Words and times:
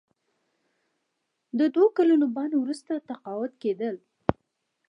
د 1.59 1.59
دوه 1.75 1.87
کلونو 1.97 2.25
بند 2.35 2.53
وروسته 2.57 2.93
تقاعد 3.09 3.51
کیدل. 3.63 3.95